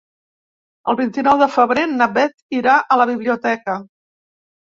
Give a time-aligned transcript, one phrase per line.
[0.93, 3.79] El vint-i-nou de febrer na Bet irà a la biblioteca.